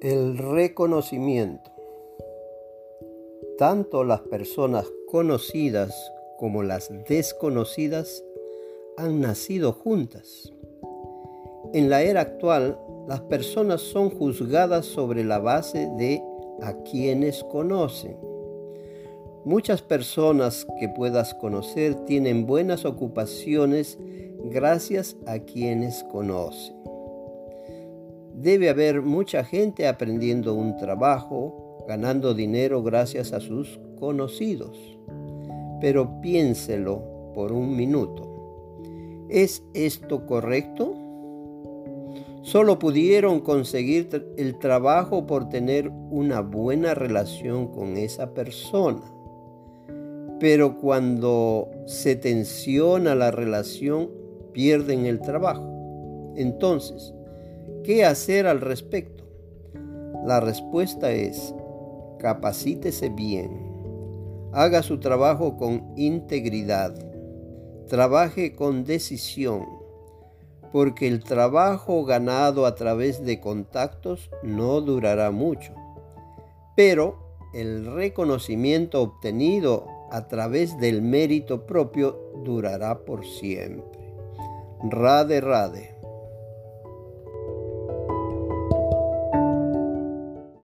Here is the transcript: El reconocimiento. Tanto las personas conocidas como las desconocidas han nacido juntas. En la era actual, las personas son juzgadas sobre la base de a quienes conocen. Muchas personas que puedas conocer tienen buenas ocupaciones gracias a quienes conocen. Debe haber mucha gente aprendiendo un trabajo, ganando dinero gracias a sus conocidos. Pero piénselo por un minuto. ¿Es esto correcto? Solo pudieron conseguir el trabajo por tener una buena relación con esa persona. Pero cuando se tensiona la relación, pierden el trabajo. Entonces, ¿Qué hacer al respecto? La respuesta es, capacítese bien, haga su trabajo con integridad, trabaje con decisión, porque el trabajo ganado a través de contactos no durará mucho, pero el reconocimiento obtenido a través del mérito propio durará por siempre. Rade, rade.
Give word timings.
El 0.00 0.38
reconocimiento. 0.38 1.72
Tanto 3.58 4.04
las 4.04 4.20
personas 4.20 4.86
conocidas 5.10 5.92
como 6.38 6.62
las 6.62 6.88
desconocidas 7.08 8.22
han 8.96 9.20
nacido 9.20 9.72
juntas. 9.72 10.52
En 11.72 11.90
la 11.90 12.02
era 12.02 12.20
actual, 12.20 12.78
las 13.08 13.22
personas 13.22 13.80
son 13.80 14.10
juzgadas 14.10 14.86
sobre 14.86 15.24
la 15.24 15.40
base 15.40 15.90
de 15.98 16.22
a 16.62 16.74
quienes 16.84 17.42
conocen. 17.42 18.16
Muchas 19.44 19.82
personas 19.82 20.64
que 20.78 20.88
puedas 20.90 21.34
conocer 21.34 21.96
tienen 22.04 22.46
buenas 22.46 22.84
ocupaciones 22.84 23.98
gracias 24.44 25.16
a 25.26 25.40
quienes 25.40 26.04
conocen. 26.04 26.78
Debe 28.40 28.70
haber 28.70 29.02
mucha 29.02 29.42
gente 29.42 29.88
aprendiendo 29.88 30.54
un 30.54 30.76
trabajo, 30.76 31.84
ganando 31.88 32.34
dinero 32.34 32.84
gracias 32.84 33.32
a 33.32 33.40
sus 33.40 33.80
conocidos. 33.98 34.78
Pero 35.80 36.20
piénselo 36.20 37.32
por 37.34 37.50
un 37.50 37.76
minuto. 37.76 39.26
¿Es 39.28 39.64
esto 39.74 40.24
correcto? 40.24 40.94
Solo 42.42 42.78
pudieron 42.78 43.40
conseguir 43.40 44.08
el 44.36 44.56
trabajo 44.60 45.26
por 45.26 45.48
tener 45.48 45.90
una 46.10 46.40
buena 46.40 46.94
relación 46.94 47.66
con 47.66 47.96
esa 47.96 48.34
persona. 48.34 49.02
Pero 50.38 50.78
cuando 50.78 51.68
se 51.86 52.14
tensiona 52.14 53.16
la 53.16 53.32
relación, 53.32 54.10
pierden 54.52 55.06
el 55.06 55.20
trabajo. 55.20 56.32
Entonces, 56.36 57.12
¿Qué 57.84 58.04
hacer 58.04 58.46
al 58.46 58.60
respecto? 58.60 59.24
La 60.24 60.40
respuesta 60.40 61.10
es, 61.10 61.54
capacítese 62.18 63.08
bien, 63.08 64.50
haga 64.52 64.82
su 64.82 64.98
trabajo 65.00 65.56
con 65.56 65.94
integridad, 65.96 66.94
trabaje 67.86 68.54
con 68.54 68.84
decisión, 68.84 69.66
porque 70.72 71.08
el 71.08 71.24
trabajo 71.24 72.04
ganado 72.04 72.66
a 72.66 72.74
través 72.74 73.24
de 73.24 73.40
contactos 73.40 74.30
no 74.42 74.80
durará 74.80 75.30
mucho, 75.30 75.72
pero 76.76 77.38
el 77.54 77.86
reconocimiento 77.86 79.00
obtenido 79.00 79.86
a 80.10 80.28
través 80.28 80.78
del 80.78 81.00
mérito 81.00 81.66
propio 81.66 82.18
durará 82.44 83.04
por 83.04 83.24
siempre. 83.24 84.14
Rade, 84.90 85.40
rade. 85.40 85.97